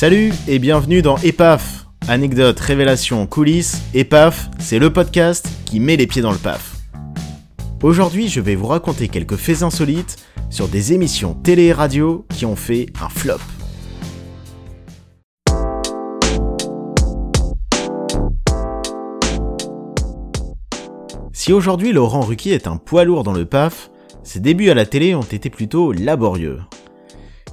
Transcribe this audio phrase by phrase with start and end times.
[0.00, 1.88] Salut et bienvenue dans EPAF.
[2.06, 6.76] Anecdotes, révélations, coulisses, EPAF, c'est le podcast qui met les pieds dans le PAF.
[7.82, 12.46] Aujourd'hui, je vais vous raconter quelques faits insolites sur des émissions télé et radio qui
[12.46, 13.40] ont fait un flop.
[21.32, 23.90] Si aujourd'hui Laurent Ruquier est un poids lourd dans le PAF,
[24.22, 26.60] ses débuts à la télé ont été plutôt laborieux.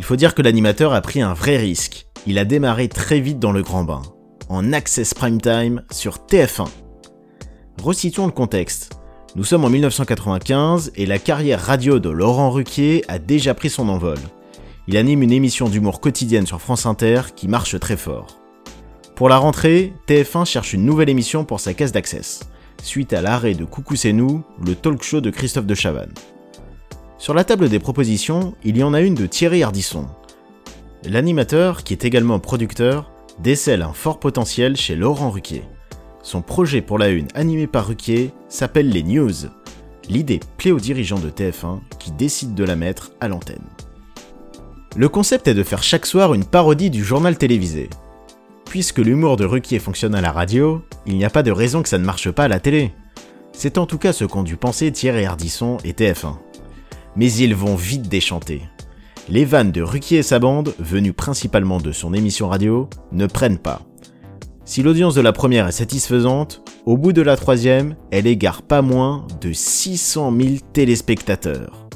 [0.00, 2.08] Il faut dire que l'animateur a pris un vrai risque.
[2.24, 4.02] Il a démarré très vite dans le grand bain,
[4.48, 6.68] en Access Prime Time sur TF1.
[7.82, 8.96] Recitons le contexte.
[9.34, 13.88] Nous sommes en 1995 et la carrière radio de Laurent Ruquier a déjà pris son
[13.88, 14.18] envol.
[14.86, 18.38] Il anime une émission d'humour quotidienne sur France Inter qui marche très fort.
[19.16, 22.44] Pour la rentrée, TF1 cherche une nouvelle émission pour sa caisse d'Access,
[22.84, 26.14] suite à l'arrêt de Coucou c'est nous, le talk show de Christophe de Chavannes.
[27.18, 30.06] Sur la table des propositions, il y en a une de Thierry Ardisson.
[31.04, 35.64] L'animateur, qui est également producteur, décèle un fort potentiel chez Laurent Ruquier.
[36.22, 39.48] Son projet pour la une animé par Ruquier s'appelle les News.
[40.08, 43.64] L'idée plaît aux dirigeants de TF1 qui décident de la mettre à l'antenne.
[44.94, 47.90] Le concept est de faire chaque soir une parodie du journal télévisé.
[48.66, 51.88] Puisque l'humour de Ruquier fonctionne à la radio, il n'y a pas de raison que
[51.88, 52.92] ça ne marche pas à la télé.
[53.52, 56.36] C'est en tout cas ce qu'ont dû penser Thierry Ardisson et TF1
[57.16, 58.62] mais ils vont vite déchanter.
[59.28, 63.58] Les vannes de Ruquier et sa bande, venues principalement de son émission radio, ne prennent
[63.58, 63.82] pas.
[64.64, 68.82] Si l'audience de la première est satisfaisante, au bout de la troisième, elle égare pas
[68.82, 71.88] moins de 600 000 téléspectateurs.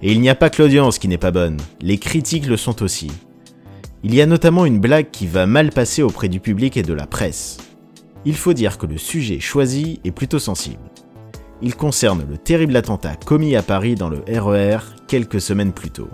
[0.00, 2.82] Et il n'y a pas que l'audience qui n'est pas bonne, les critiques le sont
[2.82, 3.10] aussi.
[4.02, 6.94] Il y a notamment une blague qui va mal passer auprès du public et de
[6.94, 7.58] la presse.
[8.24, 10.90] Il faut dire que le sujet choisi est plutôt sensible.
[11.62, 15.90] Il concerne le terrible attentat commis à Paris dans le RER e quelques semaines plus
[15.90, 16.08] tôt,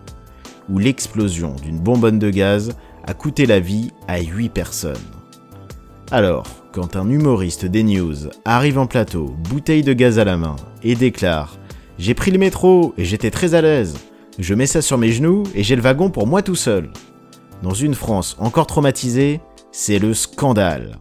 [0.71, 2.73] où l'explosion d'une bonbonne de gaz
[3.05, 4.97] a coûté la vie à 8 personnes.
[6.11, 10.57] Alors, quand un humoriste des news arrive en plateau, bouteille de gaz à la main,
[10.83, 11.59] et déclare
[11.99, 13.97] J'ai pris le métro et j'étais très à l'aise,
[14.39, 16.91] je mets ça sur mes genoux et j'ai le wagon pour moi tout seul.
[17.63, 20.99] Dans une France encore traumatisée, c'est le scandale.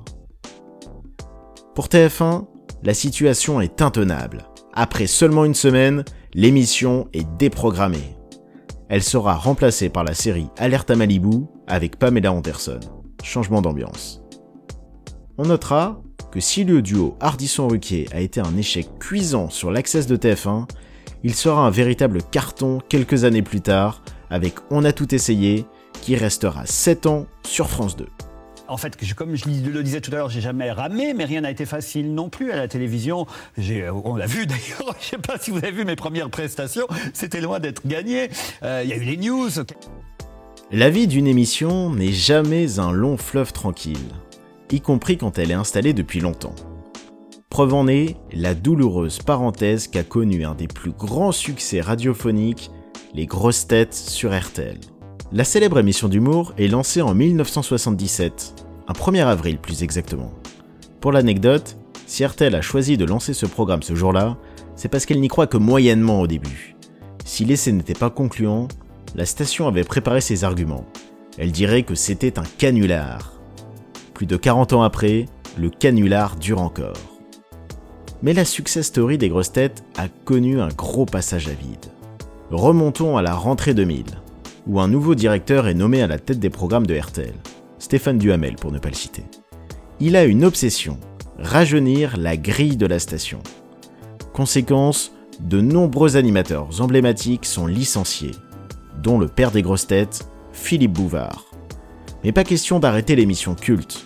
[1.74, 2.46] Pour TF1,
[2.84, 4.50] la situation est intenable.
[4.74, 6.04] Après seulement une semaine,
[6.34, 8.19] l'émission est déprogrammée.
[8.90, 12.80] Elle sera remplacée par la série Alerte à Malibu avec Pamela Anderson.
[13.24, 14.24] Changement d'ambiance.
[15.38, 16.02] On notera
[16.32, 20.68] que si le duo Hardisson-Ruquier a été un échec cuisant sur l'accès de TF1,
[21.24, 24.02] il sera un véritable carton quelques années plus tard
[24.32, 25.66] avec On a tout essayé
[26.02, 28.08] qui restera 7 ans sur France 2
[28.70, 31.52] en fait, comme je le disais tout à l'heure, j'ai jamais ramé, mais rien n'a
[31.52, 33.26] été facile non plus à la télévision.
[34.04, 36.88] On l'a vu d'ailleurs, je ne sais pas si vous avez vu mes premières prestations,
[37.14, 38.30] c'était loin d'être gagné.
[38.64, 39.50] Euh, il y a eu les news.
[40.72, 43.98] La vie d'une émission n'est jamais un long fleuve tranquille,
[44.72, 46.56] y compris quand elle est installée depuis longtemps.
[47.50, 52.70] Preuve en est la douloureuse parenthèse qu'a connue un des plus grands succès radiophoniques,
[53.16, 54.78] les grosses têtes sur RTL.
[55.32, 60.34] La célèbre émission d'humour est lancée en 1977, un 1er avril plus exactement.
[61.02, 64.38] Pour l'anecdote, si RTL a choisi de lancer ce programme ce jour-là,
[64.76, 66.76] c'est parce qu'elle n'y croit que moyennement au début.
[67.26, 68.70] Si l'essai n'était pas concluant,
[69.14, 70.88] la station avait préparé ses arguments.
[71.38, 73.40] Elle dirait que c'était un canular.
[74.16, 75.28] Plus de 40 ans après,
[75.60, 76.98] le canular dure encore.
[78.24, 81.86] Mais la success story des grosses têtes a connu un gros passage à vide.
[82.50, 84.06] Remontons à la rentrée 2000
[84.70, 87.34] où un nouveau directeur est nommé à la tête des programmes de RTL,
[87.80, 89.24] Stéphane Duhamel pour ne pas le citer.
[90.00, 91.00] Il a une obsession,
[91.40, 93.40] rajeunir la grille de la station.
[94.32, 98.36] Conséquence, de nombreux animateurs emblématiques sont licenciés,
[99.02, 101.46] dont le père des grosses têtes, Philippe Bouvard.
[102.24, 104.06] Mais pas question d'arrêter l'émission culte.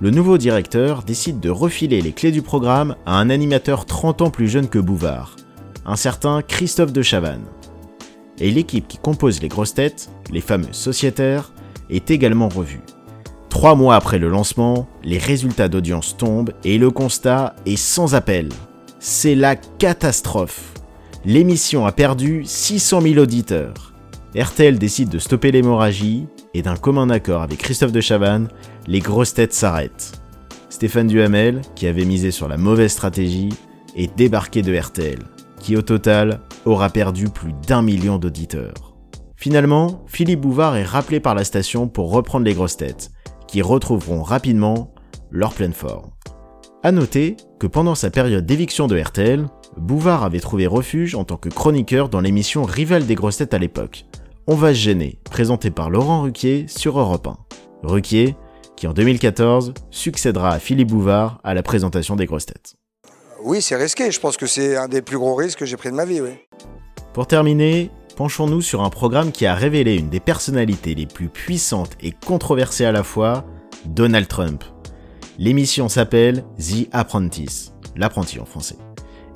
[0.00, 4.30] Le nouveau directeur décide de refiler les clés du programme à un animateur 30 ans
[4.30, 5.34] plus jeune que Bouvard,
[5.84, 7.46] un certain Christophe de Chavannes
[8.38, 11.52] et l'équipe qui compose les grosses têtes, les fameux sociétaires,
[11.90, 12.80] est également revue.
[13.48, 18.48] Trois mois après le lancement, les résultats d'audience tombent et le constat est sans appel.
[18.98, 20.72] C'est la catastrophe.
[21.24, 23.92] L'émission a perdu 600 000 auditeurs.
[24.36, 28.48] RTL décide de stopper l'hémorragie et d'un commun accord avec Christophe de Chavannes,
[28.86, 30.20] les grosses têtes s'arrêtent.
[30.68, 33.50] Stéphane Duhamel, qui avait misé sur la mauvaise stratégie,
[33.94, 35.20] est débarqué de RTL
[35.64, 38.94] qui au total aura perdu plus d'un million d'auditeurs.
[39.34, 43.10] Finalement, Philippe Bouvard est rappelé par la station pour reprendre les grosses têtes,
[43.48, 44.92] qui retrouveront rapidement
[45.30, 46.10] leur pleine forme.
[46.82, 49.46] A noter que pendant sa période d'éviction de RTL,
[49.78, 53.58] Bouvard avait trouvé refuge en tant que chroniqueur dans l'émission rivale des grosses têtes à
[53.58, 54.04] l'époque,
[54.46, 57.38] On va se gêner, présentée par Laurent Ruquier sur Europe 1.
[57.84, 58.36] Ruquier,
[58.76, 62.76] qui en 2014 succédera à Philippe Bouvard à la présentation des grosses têtes.
[63.44, 64.10] Oui, c'est risqué.
[64.10, 66.22] Je pense que c'est un des plus gros risques que j'ai pris de ma vie.
[67.12, 71.90] Pour terminer, penchons-nous sur un programme qui a révélé une des personnalités les plus puissantes
[72.00, 73.44] et controversées à la fois,
[73.84, 74.64] Donald Trump.
[75.38, 78.78] L'émission s'appelle The Apprentice, l'apprenti en français,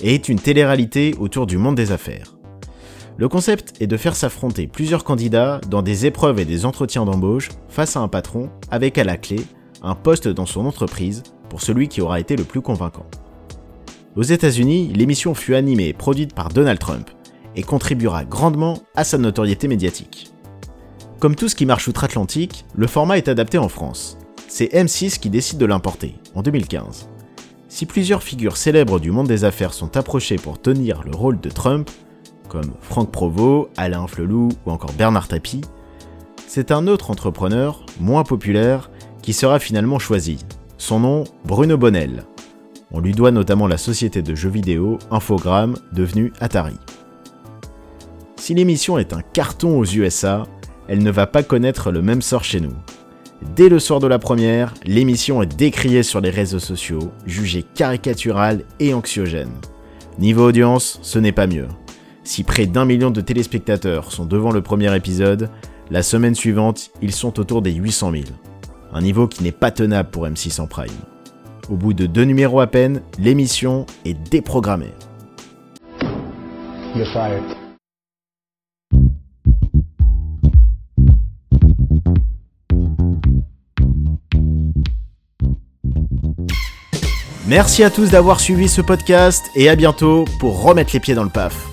[0.01, 2.35] et est une télé-réalité autour du monde des affaires.
[3.17, 7.49] Le concept est de faire s'affronter plusieurs candidats dans des épreuves et des entretiens d'embauche
[7.67, 9.45] face à un patron avec à la clé
[9.83, 13.05] un poste dans son entreprise pour celui qui aura été le plus convaincant.
[14.15, 17.09] Aux États-Unis, l'émission fut animée et produite par Donald Trump
[17.55, 20.31] et contribuera grandement à sa notoriété médiatique.
[21.19, 24.17] Comme tout ce qui marche outre-Atlantique, le format est adapté en France.
[24.47, 27.07] C'est M6 qui décide de l'importer, en 2015.
[27.67, 31.49] Si plusieurs figures célèbres du monde des affaires sont approchées pour tenir le rôle de
[31.49, 31.89] Trump,
[32.47, 35.61] comme Franck Provost, Alain Flelou ou encore Bernard Tapie,
[36.47, 38.89] c'est un autre entrepreneur, moins populaire,
[39.21, 40.39] qui sera finalement choisi.
[40.79, 42.23] Son nom, Bruno Bonnel.
[42.91, 46.77] On lui doit notamment la société de jeux vidéo Infogrames, devenue Atari.
[48.35, 50.47] Si l'émission est un carton aux USA,
[50.87, 52.73] elle ne va pas connaître le même sort chez nous.
[53.55, 58.63] Dès le soir de la première, l'émission est décriée sur les réseaux sociaux, jugée caricaturale
[58.79, 59.53] et anxiogène.
[60.17, 61.67] Niveau audience, ce n'est pas mieux.
[62.23, 65.49] Si près d'un million de téléspectateurs sont devant le premier épisode,
[65.91, 68.23] la semaine suivante, ils sont autour des 800 000.
[68.93, 70.89] Un niveau qui n'est pas tenable pour M6 en prime.
[71.69, 74.93] Au bout de deux numéros à peine, l'émission est déprogrammée.
[87.47, 91.23] Merci à tous d'avoir suivi ce podcast et à bientôt pour remettre les pieds dans
[91.23, 91.67] le PAF.